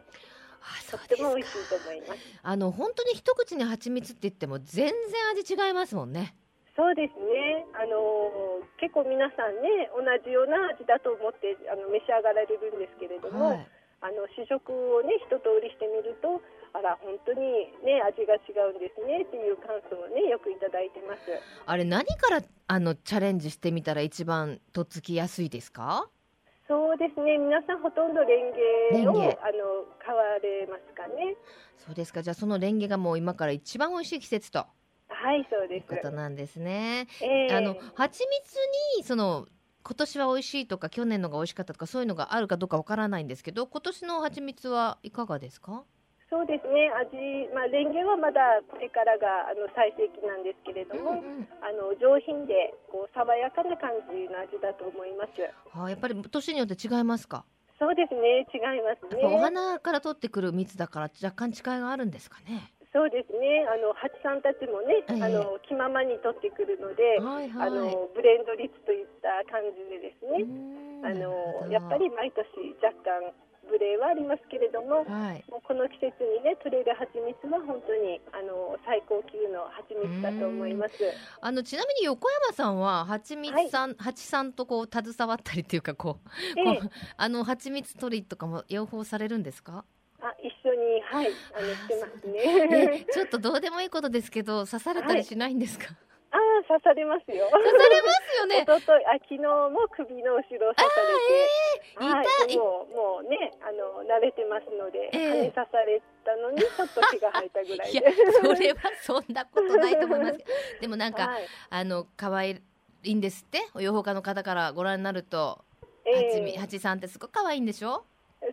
[0.91, 2.21] とっても美味しいと思います。
[2.43, 4.95] あの本当に一口に蜂蜜って言っても全然
[5.39, 6.35] 味違いますもんね。
[6.79, 7.67] そうですね。
[7.75, 13.67] あの結構皆さんね同じような味だと思ってあの召し上がられるんですけれども、はい、
[14.01, 16.39] あの試食をね一通りしてみると
[16.71, 21.27] あら本当にね味が違うんですねっていう感想をねよくいただいてます。
[21.67, 26.07] あれ何からあのチャレンジしてみたら一番とっつきやすいですか？
[26.69, 28.53] そうですね皆さんほとんどレン
[29.03, 31.35] ゲをあの買われますかね
[31.79, 34.67] そうですかじゃあそのレンゲがもう今から一番美味しい季節と
[35.21, 35.87] はいそうです。
[35.89, 38.57] ことなんですね、えー、あの蜂蜜
[38.99, 39.47] にその
[39.83, 45.85] 今年は美味しいとか去年のが美味しかったとかそういうのがあるかどうかわからないんですけど今年の蜂蜜はいかがですか？
[46.31, 46.93] そうですね。
[46.93, 47.17] 味、
[47.55, 55.41] まあ、レンゲはまだこれからがあの最盛期なんですけれども、うんうん、あの上品でこう爽やかな感じの味だと思います。
[55.73, 57.47] はあ、やっぱり年によって違いますか？
[57.81, 58.45] そうですね。
[58.53, 59.25] 違いますね。
[59.25, 62.75] お花から取ってくる蜜だから若干違いがあるんですかね？
[62.93, 63.69] そうですね。
[63.69, 70.45] あの蜂さんたちもね、えあの気ままに取ってくるので、はいはい、あのブレンド率といった感じでですね。
[71.05, 72.49] あのやっぱり毎年
[72.83, 73.33] 若干
[73.69, 80.95] ブレはありますけれども、はい、もうこの季節にね取れる蜂蜜は本当にあの最高級の蜂蜜だと思います。
[81.43, 86.81] あのちなみに横山さんは蜂蜜さん、はい、蜂さんとこう携わったりっていうかこう、ええ、
[87.19, 89.85] あの蜂蜜取りとかも養蜂されるんですか？
[90.21, 93.07] あ一緒にはいあのしてますね。
[93.13, 95.87] ちょっとどうでもいいことですけど 刺されたりしないんですか？
[95.87, 95.97] はい
[96.31, 97.49] ああ、刺されますよ。
[97.51, 98.61] 刺されますよね。
[98.69, 101.97] 一昨日あ、昨日も首の後ろ刺されて。
[101.97, 102.57] あえー、痛い。
[102.59, 107.99] もう、もうね、あの、慣れてますので、えー、羽刺されたのに、ちょっと血が吐いたぐらいで。
[108.11, 110.39] いそれはそんなことないと思います
[110.83, 112.61] でもなんか、はい、あの、可愛
[113.05, 115.65] いんですって、養蜂家の方からご覧になると。
[116.05, 118.05] えー、八さんってすごく可愛いんでしょ？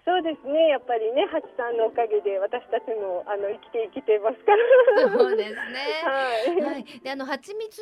[0.03, 5.08] そうですね、やっぱりね、ハチさんのおかげで、私たちもあの生きて生きてますから。
[5.08, 6.03] そうですね。
[6.03, 6.73] はい。
[6.73, 7.81] はい、で、あの蜂蜜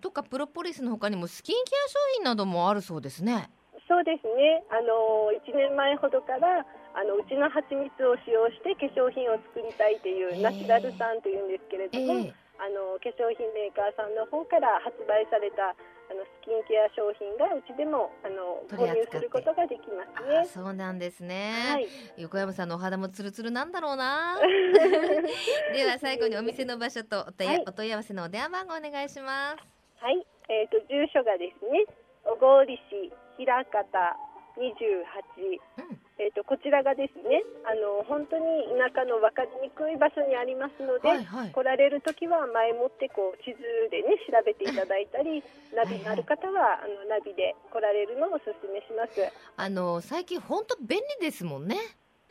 [0.00, 3.50] とかプロポリスのほかにも、スキンケア商品などもあるそうですね。
[3.86, 4.64] そうですね。
[4.70, 15.76] あの一年前ほどから、あのうちの蜂蜜を使用して化粧品を作りたいというナチュラルさんというんですけれども、えー、あの化粧品メーカーさんの方から発売された
[16.12, 20.44] あのスキンケア商品がうちでもあの購入することができますね。
[20.44, 24.36] そうなんですね、はい、横山さんのお肌もツルツルなんだろうな。
[25.72, 30.04] では最後にお店の場所とお問い,、はい、お問い合わせのお電話番号お願いします。
[30.04, 31.86] はい、えっ、ー、と住所がですね、
[32.24, 34.16] 小郡市平方
[34.58, 35.82] 二十八。
[35.88, 43.58] うんえーと、こちらがですねあの本当に田舎の分かりにくい場所にありますので、はいはい、来られる時は前もってこう地図
[43.90, 45.42] でね調べていただいたり
[45.74, 49.18] ナビのある方は、あのナビで来られるのをお勧めします。
[49.56, 51.74] あの最近本当便利ですもんね。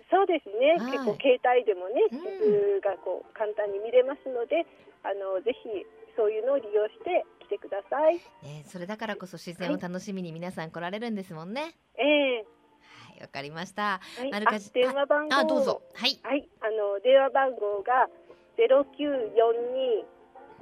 [0.09, 4.65] そうですね、はい、結構携帯でもね地図がこう簡単に見れますので、
[5.03, 12.45] あのぜひそういうのを利用して来てください、ね、それだからこそ自然を楽しみに皆さん来られるんですもんね、はい、ええ。
[12.57, 12.60] ー
[13.21, 13.99] わかりました。
[14.17, 14.39] はい、か
[14.73, 15.81] 電話番号あどうぞ。
[15.93, 16.19] はい。
[16.23, 16.49] はい。
[16.61, 18.07] あの電話番号が
[18.57, 20.05] ゼロ九四二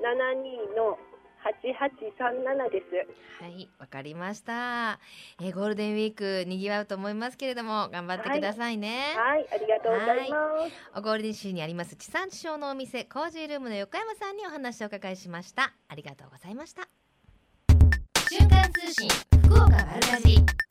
[0.01, 0.97] 七二の
[1.41, 3.43] 八八三七です。
[3.43, 4.99] はい、わかりました。
[5.41, 9.15] えー、ゴールデンウィーク賑わうと思いますけれども頑張ってくださいね。
[9.15, 10.37] はい、はい、ありがとうございま
[10.95, 11.01] す。
[11.01, 15.73] ゴールデン州にあります地産地消のお店コージールームの横山さんにお話をお伺いしました。
[15.87, 16.87] ありがとうございました。
[18.29, 19.09] 瞬間通信
[19.43, 20.68] 福岡丸かじ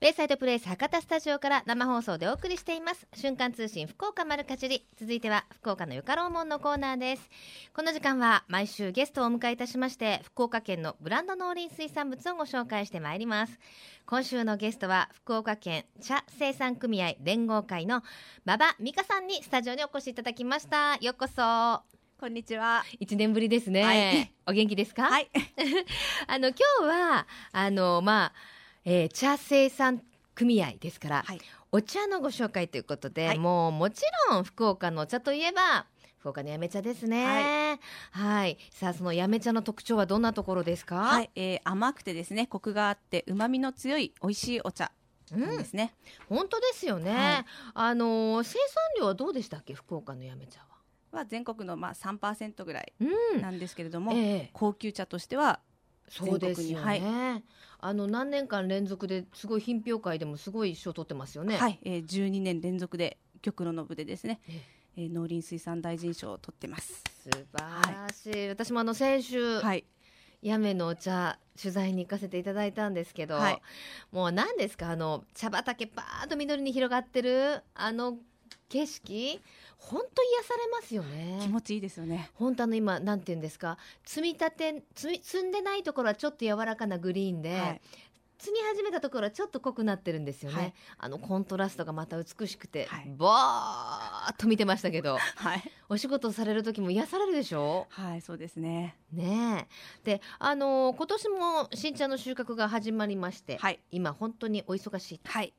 [0.00, 7.28] ベイサイドプレイス博多スタジオから生放送でお送りしています瞬間通信福岡丸かじり続いては福岡のゆかろうもんのコーナーです
[7.74, 13.58] この時間は毎週ゲストをお迎えいたしまして福岡県のブランド農林水産物をご紹介してまいります
[14.06, 18.02] 今週のゲストは福岡県茶生産組合連合会の
[18.46, 21.82] 馬場美香さんにスタジオにお越しいただきましたようこそ
[22.18, 22.84] こんにちは。
[22.98, 23.82] 一年ぶりですね。
[23.82, 25.04] はい、お元気ですか？
[25.04, 25.30] はい。
[26.28, 28.32] あの今日はあのまあ
[28.84, 30.02] えー、茶生産
[30.34, 31.40] 組合ですから、はい、
[31.72, 35.86] お茶のご紹介ということで、はい、もうもちろん福岡のお茶といえば
[36.18, 37.24] 福岡のやめ茶ですね。
[37.24, 37.80] はい。
[38.10, 40.96] はい、さあ、そのやめ茶の特徴はどんなところですか？
[40.96, 44.92] はい、えー、甘くてですね、コクがあって、旨味の強い美味しいお茶。
[45.30, 45.94] ですね、
[46.28, 48.58] うん、本当ですよね、はい、あの生産
[48.98, 49.74] 量はどうでしたっけ？
[49.74, 50.60] 福岡のやめ茶
[51.12, 51.18] は。
[51.20, 52.92] は全国のまあ3%ぐらい
[53.40, 54.22] なんですけれども、うんえ。
[54.22, 55.60] ー、高級茶としては
[56.10, 57.02] そうですよね、はい、
[57.78, 61.56] あの何年間連続ですごい品評会でもすごい賞取ってますよね。
[61.56, 64.62] はい、えー、12年連続で玉露の部でですね、え
[64.96, 65.00] え。
[65.02, 67.04] ー、農林水産大臣賞を取ってます。
[67.22, 67.44] 素晴
[67.92, 69.84] らしい、はい、私もあの先週、はい、
[70.42, 73.62] やめのお茶取材に行かせていただいたんですけど、はい、
[74.10, 74.90] もう何ですか？
[74.90, 78.18] あの茶畑バーッと緑に広がってるあの
[78.70, 79.40] 景色
[79.76, 81.38] 本当癒されますよね。
[81.42, 82.30] 気持ちいいですよね。
[82.34, 87.80] 本当あの今なんていうんですか積み立て積積んでないところはちょっと柔らかなグリーンで、はい、
[88.38, 97.86] 摘み始めたところはちょっと濃くなってるんですよね、はい、あのコントラストがまた美しくて、はい、バーッと見てましたけど、はい、お仕事される時も癒されるでしょ？
[97.90, 98.96] はいそうですね。
[99.12, 99.68] ね
[100.04, 105.52] であのー、今年も新茶の収穫が始まりまして、はい、今本当にお忙しいはい、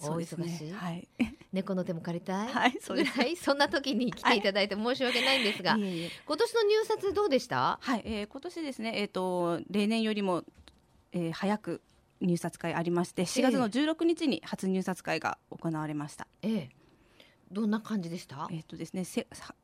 [0.00, 1.08] はい、大忙しい、はい、
[1.52, 7.78] 猫の手も借りたい、はい、そうです、はい、そんな時に来ていただいて申し訳ないんですが、はい、今年の入札どうでした？
[7.80, 10.44] はい、えー、今年ですねえっ、ー、と例年よりも
[11.12, 11.80] えー、早く
[12.20, 16.26] 入札会ありまして4月の16日に初入札会が行われました。
[16.42, 16.68] ええ。
[17.50, 18.48] どんな感じでした？
[18.50, 19.04] えっ、とですね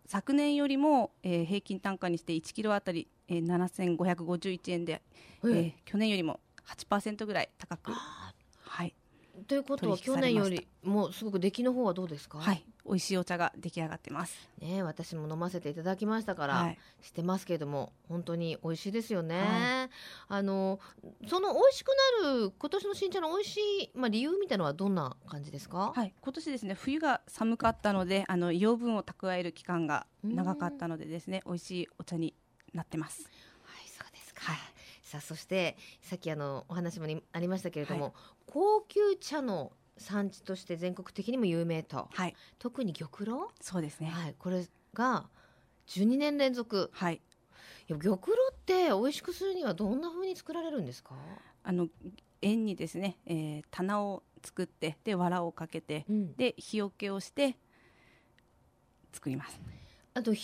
[0.06, 5.02] 昨年よりも、えー、平均単価にして1キロあたり、えー、7551円で、
[5.44, 8.21] えー、去年よりも8%ぐらい高くはい
[9.46, 12.38] ということは去年よりもすごく出来の方はどうですか？
[12.38, 12.64] はい。
[12.84, 14.48] 美味しいお茶が出来上がってます。
[14.60, 19.90] ね私も飲ませていただきましたから、はい、知ってますけれども本当に美味しいですよね、はい、
[20.28, 20.80] あの
[21.28, 21.88] その美味しく
[22.22, 25.92] なる今年の新茶の美味しいまあ理由みたいのはどんな感じですか？
[25.94, 26.12] はい。
[26.20, 32.34] 今年ですね冬が寒かったのであの養分を蓄える期間が長かったのでですね美味しいお茶に
[32.74, 33.22] なってます。
[33.62, 34.58] はいそうですか、はい、
[35.02, 38.14] さあそしてさっきあのお話もありましたけれども、
[38.46, 43.36] 高級茶の産地として全国的にも有名と、はい、特に玉露？
[43.60, 45.28] そうですね、はい、これが
[45.86, 47.20] 12年連続、はい、い
[47.92, 51.14] や玉露って美味しくするにはどんな風に作られるんですか？
[51.64, 51.88] あの
[52.40, 57.56] 円にですね、えー、棚を作ってで藁をかけて、うん、で日よけをして
[59.12, 59.60] 作ります。
[60.14, 60.38] あと冷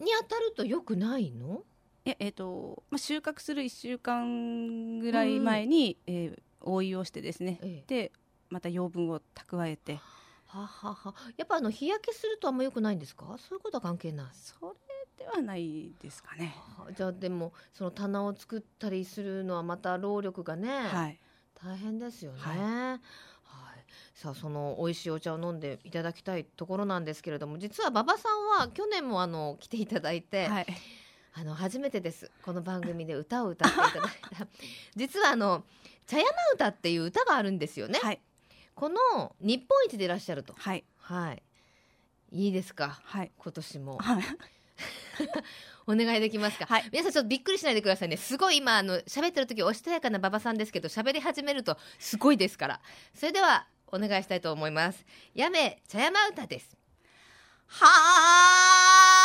[0.00, 1.62] えに当たるとよくないの？
[2.04, 8.12] ええーとまあ、収穫する1週間ぐらい前に、うん、えー、覆いをしてですね、ええ、で
[8.50, 10.00] また養分を蓄えて。
[10.46, 11.14] ははは。
[11.36, 13.36] やっぱあの日焼けするとあんまよくないんですか？
[13.38, 14.26] そういうことは関係ない。
[14.32, 14.54] そ
[15.18, 16.54] れではないですかね。
[16.96, 21.18] じゃあでもその棚を作ったりするのはまた労力がね、はい、
[21.54, 23.00] 大変ですよね、はい、はい、
[24.14, 30.66] さあその美味しいお茶を飲んでいただきたいところなんですけれども実は馬場さんは去年もあの来ていただいて、はい、
[31.34, 32.30] あの初めてです。
[32.42, 34.46] この番組で歌を歌っていただいた。
[34.94, 35.64] 実はあの
[36.06, 38.20] 茶山歌っていう歌があるんですよね、はい、
[38.74, 40.54] この日本一でいらっしゃると。
[40.56, 41.42] はい、はい、
[42.32, 44.24] いいですか、はい、今年も、はい、
[45.86, 48.16] お願いできますか、はい、皆さんちょっとびっくりしないでくださいね。
[48.16, 52.80] すごい今あの喋ってる時おしとやかな馬場さんですけど喋り始めるとすごいですから。
[53.14, 55.04] それではお願いしたいと思います。
[55.34, 56.76] やめ茶山歌です。
[57.66, 59.15] はあ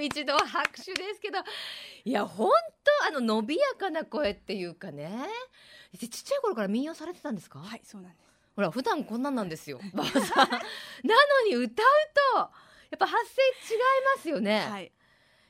[0.00, 1.38] 一度拍手ですけど
[2.04, 2.50] いや本
[3.02, 5.10] 当あの伸びやかな声っていうかね。
[5.98, 7.58] ちっちゃい頃から民謡されてたんですか？
[7.58, 8.22] はいそうなんです。
[8.56, 10.10] ほら普段こんなんなんですよ なの
[11.48, 11.86] に歌う
[12.34, 12.44] とや
[12.96, 13.80] っぱ発声違い
[14.16, 14.60] ますよね。
[14.70, 14.92] はい。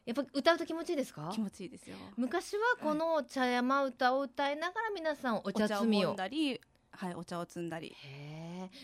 [0.05, 1.31] やっぱ歌うと気持ちいいですか？
[1.33, 1.97] 気持ちいいですよ。
[2.17, 6.15] 昔はこの茶山歌を歌いながら皆さんお茶摘みを。
[6.15, 6.61] はい
[7.17, 7.95] お茶を摘んだり。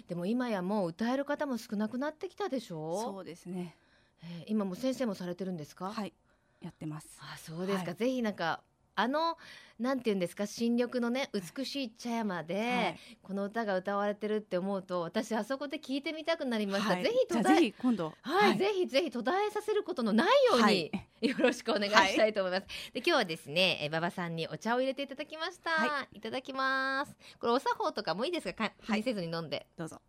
[0.09, 3.03] でも今やもう歌える方も少なくなってきたでしょ？
[3.03, 3.77] そうですね。
[4.23, 5.92] えー、今も先生もされてるんですか？
[5.92, 6.12] はい
[6.61, 7.18] やってます。
[7.21, 8.62] あそうですか、はい、ぜひなんか
[9.00, 9.38] あの
[9.78, 18.12] なんていうんですか新緑のね美しい茶山で、はい、この歌が歌われてるって思うと私あそこで聞いてみたくなりました、はい、ぜひ途絶え今度。
[18.22, 25.70] はい、ぜひぜひ途絶えさせることのないように、よろしくお願いしたいと思います、で今日はですねえ馬場さんにお茶を入れていただきました、
[26.12, 27.16] い、ただきます。
[27.38, 28.72] これお作法とかもいいですか？
[28.84, 30.00] 気にせずに飲んで、どうぞ。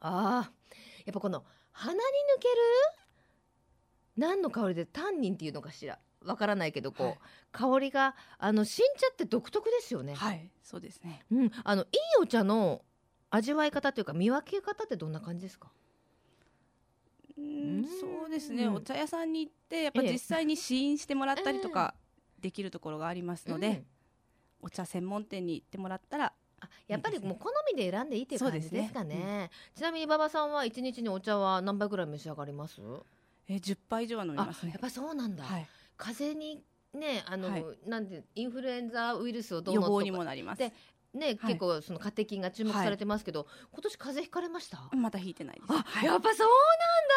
[0.00, 0.52] ああ
[1.04, 2.02] やっぱこの鼻に抜
[2.40, 2.54] ける？
[4.16, 6.00] 何の香りでタンニンっていうのかしら？
[6.24, 7.18] わからないけどこう、はい、
[7.52, 10.14] 香りがあの新茶って独特ですよね。
[10.14, 11.24] はいそうですね。
[11.30, 11.52] うん。
[11.62, 11.88] あのいい
[12.20, 12.82] お茶の
[13.30, 15.70] 味わい方というか見分け方ってどんな感じですか？
[17.38, 21.94] うんそうですね、お茶屋さんに行ってやっぱ実際に試飲してもらったりとか
[22.40, 23.82] できるところがありますので、えー、
[24.62, 26.32] お茶専門店に行ってもらったら。
[26.58, 32.80] あやっぱりもう好みで選んでいいっていう感じですかね、ねうん、ちなみに馬場さんは一日にお茶は何杯ぐらい召し上がります？
[33.46, 34.72] え10杯以上は飲みますね。
[34.72, 36.62] やっぱそうなんだ、はい、風邪に
[36.94, 40.58] ねあの、はい、なんてインフルエンザウイルスをどうの予防にもなります。
[40.58, 40.72] で
[41.14, 44.90] ね、結構そのカテキンが注目されてますけど、はい、今年風邪ひかれました？
[44.94, 45.66] まだひいてないです。
[45.70, 46.48] あ、やっぱそう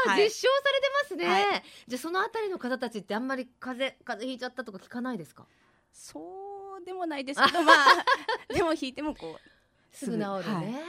[0.08, 5.46] なんだ、実証されてますね、じゃあそのあたりの方たちってあんまり風邪風邪ひいちゃったとか聞かないですか？
[5.92, 8.06] そうでもないですけどまあ
[8.54, 10.82] でもひいてもこうすぐ治るね、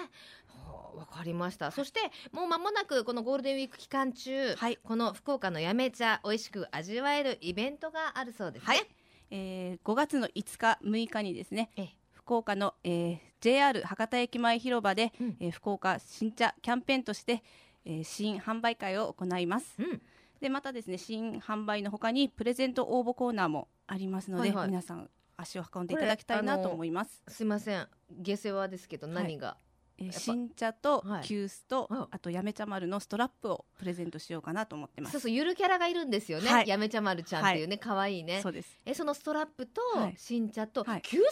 [0.96, 1.70] わかりました。
[1.70, 2.00] そして
[2.32, 8.86] もう間もなくこのゴールデンウィーク期間中、はい、この福岡のやめ茶美味しく味わえるイベントがあるそうですね、はい、
[9.30, 11.70] えー、5月の5日6日にですね
[12.12, 17.42] 福岡の、えー、JR 博多駅前広場で、うん、えー、福岡新茶キャンペーンとして、
[17.84, 20.00] えー、新販売会を行います、うん、
[20.40, 27.22] でまたですね新販売のほかにプレゼント応募コーナーもありますので、はいはい、皆さん足を運んでいただきたいなと思います。
[27.28, 27.88] すいません。
[28.20, 29.69] 下世話ですけど何が、はい
[30.02, 35.12] え新茶と急須と、はい、あとやめ茶丸のストラップをプレゼントしようかなと思ってます。
[35.12, 38.40] そうそうゆるキャラがいるんですよね、はい、やめ茶丸ちゃんっていうね可愛、はい、いね。
[38.42, 38.78] そうです。
[38.84, 39.80] えそのストラップと
[40.16, 41.28] 新茶と、急須ももら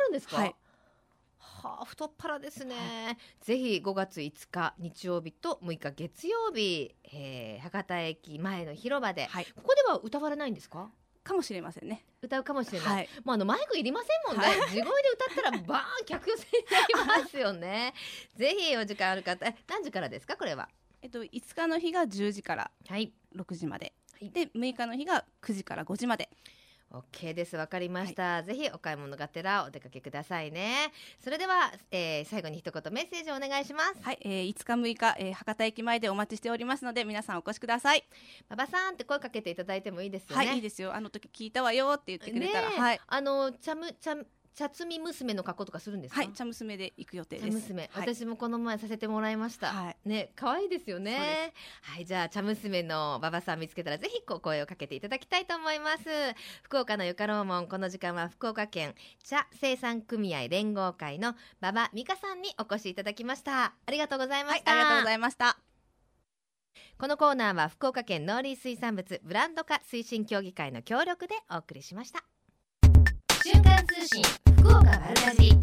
[0.00, 0.54] えるんですか、はい。
[1.38, 2.74] はあ、太っ腹ですね、
[3.06, 10.90] はい、ぜひ5月5日日曜日と6日月曜日、えー、博多駅前の広場で、はい、ここでは歌われないんですか？
[11.28, 12.04] かもしれませんね。
[12.22, 16.64] 歌うかもしれない、はい、もうあのマイクいりませんもんね、はい、地声で歌ったらバーン客寄せに
[17.04, 17.94] なりますよね。
[18.36, 20.68] ぜひお時間ある方何時からですかこれは？
[21.02, 26.30] えっと5日の日が10時から6時まで、はい、で6日の日が9時から5時まで
[26.90, 27.56] OK です。
[27.56, 30.90] わかりました、はい、ぜひお買い物がてらお出かけくださいね。
[31.22, 34.02] それでは、えー、最後に一言メッセージをお願いします。
[34.02, 38.04] はい、えー、5日6日、えー、博多駅前でお待ちしておりますので皆さんお越しください。
[38.48, 40.46] 馬場さんって声かけていただいてもいいですよね。
[40.46, 40.94] はいいいですよ。
[40.94, 43.00] あの時聞いたわよって言ってくれたら、はい。
[43.06, 44.26] あのチャムチャム
[44.58, 47.48] 茶摘み娘の格好とかするんですはい茶娘で行く予定です。
[47.48, 51.52] 娘、はい、私もこの前させてもらいました、はい、ね可愛いですよね。
[51.80, 56.02] はいじゃあ茶娘の馬場さん見つけたらぜひこう声をかけていただきたいと思います。
[56.64, 63.74] 福岡のゆかろうもんこの時間は福岡県茶生産組合連合会の馬場美香さんにお越しいただきました。
[63.86, 65.56] ありがとうございました、はい、ありがとうございました。
[66.98, 72.24] このコーナーは福岡県農林水産物ブランド化推進協議会の協力でお送りしました
[73.88, 74.22] 通信
[74.58, 75.60] 福岡丸かじり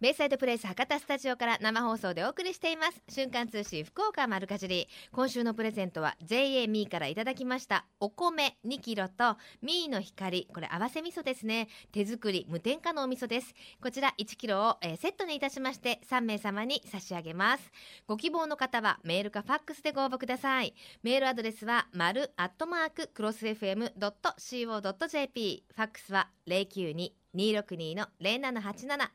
[0.00, 3.02] ベイサイドプレイス博多スタジオから生放送でお送りしています。
[3.08, 4.86] 瞬間通信福岡丸かじり。
[5.10, 7.84] 今週のプレゼントは JA ミーからいただきました。
[7.98, 10.46] お米2キロとミーの光。
[10.54, 11.66] これ合わせ味噌ですね。
[11.90, 13.52] 手作り無添加のお味噌です。
[13.82, 17.72] こちら1キロを、えー、セットにいたしまして3名様に差し上げます。
[18.06, 20.76] ご希望の方はメールかファックスでご応募ください。
[21.02, 24.04] メールアドレスは丸アットマーククロス FM.co.jp
[25.74, 29.08] ファックスは092 262-0787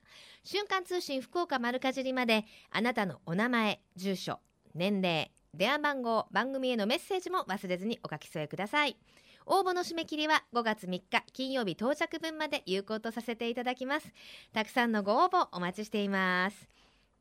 [0.44, 4.40] 瞬間通信福岡丸かじりまであなたのお名前住所
[4.76, 8.98] 年齢電話番号番組へのメッセージも忘れずにお書き添えください。
[9.46, 11.04] 応募の締め切りは5月3日
[11.34, 14.12] 金曜日到着分まで有効とさせていただきます。
[14.54, 16.70] たくさんのご応募お待ちしています。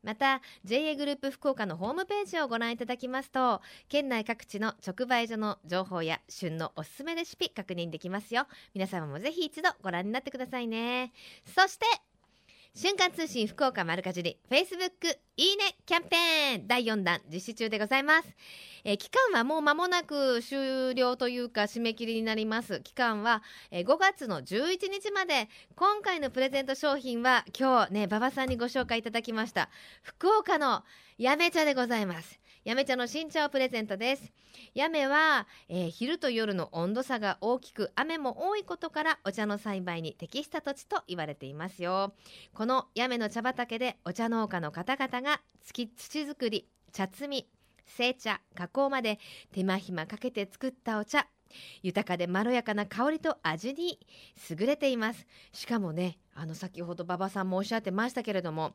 [0.03, 8.45] また JA グループ福岡のホームページをご覧いただきますと県内各地の直売所の情報や旬のおすすめレシピ確認できますよ。
[8.73, 11.13] 皆様もぜひ一度ご覧になってくださいね。
[11.45, 11.85] そして
[12.75, 18.27] 瞬間通信福岡丸かじり Facebook いいねキャンペーン第4弾実施中でございます、
[18.83, 22.81] えー、期間はもう間もなく終了というか締め切りになります。
[22.81, 29.69] 期間は、えー、5月の11日まで今回のプレゼント商品は今日ね馬場さんにご紹介いただきました。
[30.01, 30.83] 福岡の
[31.19, 32.39] やめ茶でございます。
[32.63, 34.31] やめ茶の新茶をプレゼントです。
[34.73, 42.13] やめは、えー、昼と夜の温度差が大きく雨も多いことからお茶の栽培に適した土地と言われていますよ。
[42.53, 45.89] このやめの茶畑でお茶農家の方々が土
[46.25, 47.49] 作り茶摘み
[47.85, 49.19] 製茶加工まで
[49.51, 51.27] 手間暇かけて作ったお茶。
[51.81, 53.99] 豊かでまろやかな香りと味に
[54.49, 55.27] 優れています。
[55.51, 58.73] しかもねあの先ほど馬場さんもおっしゃってましたけれども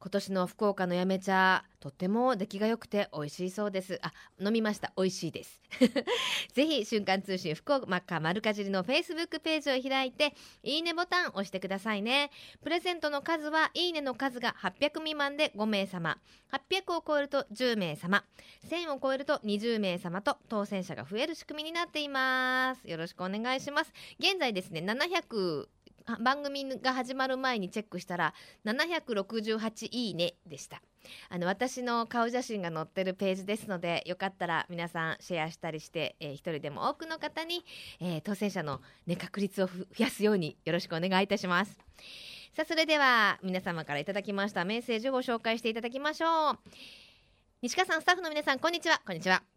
[0.00, 3.98] 今年の福岡のやめ茶とっても出来が良くて美味しいそうです。
[4.02, 4.12] あ
[4.44, 4.92] 飲みました。
[4.96, 5.60] 美味しいです。
[6.52, 12.30] ぜひ瞬間通信福岡丸かじりのフェイスブックページを開いていいねボタンを押してくださいね。
[12.62, 16.18] プレゼントの数はいいねの数が800未満で5名様。
[16.50, 18.24] 800を超えると10名様。
[18.68, 22.88] 1000を超えると20名様と当選者が増える仕組みになっています。
[22.88, 23.92] よろしくお願いします。
[24.18, 25.68] 現在ですね700
[26.20, 28.34] 番組が始まる前にチェックしたら
[28.64, 30.80] 768いいねでした。
[31.28, 37.64] あの私の顔写真が載ってるページですのでよかったら皆さんシェアしたりして、えー、一人でも多くの方に、
[38.00, 41.78] えー、当選者の、ね、確率を増やすようによろしくお願いいたします。
[42.54, 46.58] さあそれでは皆様からいただきましたメッセージをご紹介していただきましょう。
[47.62, 49.00] 西川さんスタッフの皆さんこんにちは。
[49.06, 49.55] こんにちは。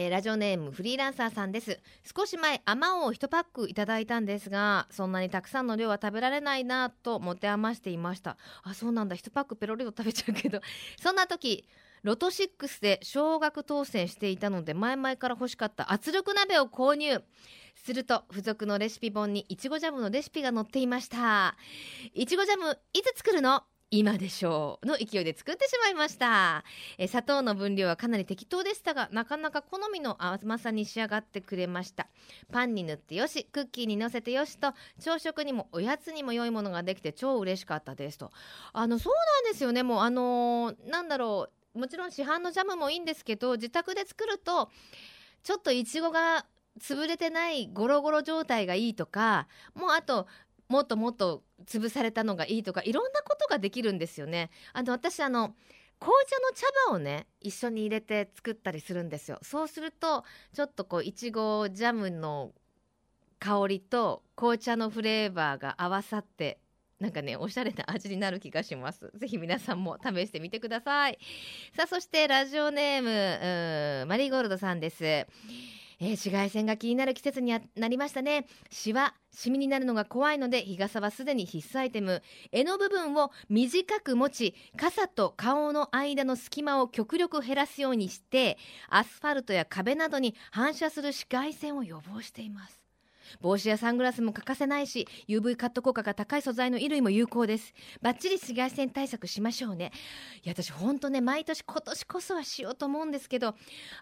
[0.00, 1.80] えー、ラジオネームフリーランサーさんです。
[2.16, 8.36] 少し前あまおうを1パックいただいたんですがそんなにたくさんの量は食べられないなと持て余していました。
[8.62, 9.16] あそうなんだ。
[9.16, 10.60] 1パックペロリと食べちゃうけど。
[11.02, 11.64] そんな時
[12.04, 15.92] ロト6で少額当選していたので前々から欲しかった。
[15.92, 17.20] 圧力鍋を購入。
[17.74, 21.56] すると付属のレシピ本にいちごジャムのレシピが載っていました。
[22.12, 23.64] いちごジャムいつ作るの？
[23.90, 26.62] 今でしょうの勢いで作ってしまいました。
[26.98, 32.06] え砂糖の分量はかなり適当でしたがなかなか好みの甘さに仕上がってくれました。
[32.52, 38.30] パンに塗ってよしクッキーにのせてよしと朝食にもおやつにも良いものができて超嬉しかったですと。
[38.74, 39.14] あのそう
[39.44, 39.82] なんですよね。
[39.82, 41.78] もうあのー、なんだろう。
[41.78, 44.70] もちろん市販のジャムもいいんですけど自宅で作ると
[45.44, 46.44] ちょっといちごが
[46.78, 50.26] 潰れてないゴロゴロ状態がいいとかもうあと
[50.68, 54.50] もっともっと潰されたのがいいとかいろんなことができるんですよね。
[54.72, 55.54] あの私あの
[56.00, 59.38] 紅茶の茶葉をね一緒に入れて作ったりするんですよ。
[59.42, 62.52] そうするとちょっとこういちごジャムの
[63.40, 66.58] 香りと紅茶のフレーバーが合わさって
[67.00, 69.10] なんかねおしゃれな味になる気がします。
[69.16, 71.18] ぜひ皆さんも試してみてください。
[71.76, 75.26] さあそしてラジオネームマリーゴールドさんです。
[76.00, 78.46] えー、紫外線が気になる季節になりましたね。
[78.70, 82.22] シワシミになるのが怖いので日傘はすでに必須アイテム。
[82.52, 92.87] 柄の部分を短く持ち傘と顔の間の隙間を極力減らすようにしてアスファルトや壁などに反射する紫外線を予防しています。
[93.40, 97.74] 帽子やサングラスも欠かせないし UV カット効果が高い素材の衣類も有効です。
[98.02, 99.92] バッチリ紫外線対策しましょうね。
[100.44, 103.54] いや私ほんとね毎年今年こそはしようと思うんですけど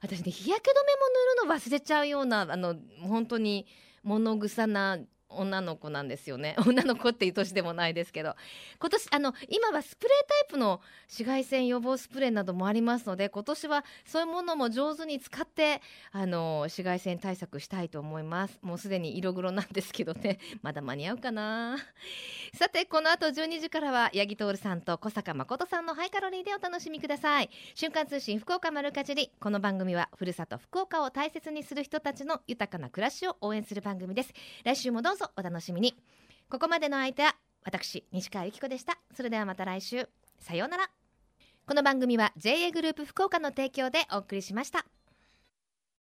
[0.03, 3.67] 私ね日焼け止めも塗るの忘れちゃうようなあの本当に
[4.03, 4.99] 物臭な
[5.29, 6.57] 女の子なんですよね。
[6.67, 8.35] 女の子っていう年でもないですけど。
[8.79, 18.59] 今年あの今はスプレータイプの紫外線予防スプレーなどもありますので今年はそういうものも上手に使ってあの紫外線対策したいと思います。
[18.63, 20.39] もうすでに色黒なんですけどね。
[20.63, 21.77] まだ間に合うかな。
[22.55, 27.51] さてこの後12時からは八木徹さんと小坂誠さんのハイカロリーでお楽しみください。
[27.75, 29.33] 瞬間通信福岡丸かじり。
[29.41, 34.33] この番組はふるさと福岡を大切にする人たちの豊かな暮らしを応援する番組です。
[34.65, 35.16] 来週もどうぞ。
[35.17, 35.97] ぞお楽しみに。
[36.49, 38.99] ここまでの相手は私西川由紀子でした。
[39.15, 40.09] それではまた来週。
[40.39, 40.91] さようなら。
[41.67, 44.87] この番組は JA グループ福岡の提供でお送りしました。